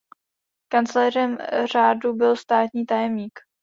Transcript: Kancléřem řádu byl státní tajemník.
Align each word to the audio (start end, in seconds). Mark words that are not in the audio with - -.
Kancléřem 0.67 1.37
řádu 1.65 2.13
byl 2.13 2.35
státní 2.35 2.85
tajemník. 2.85 3.39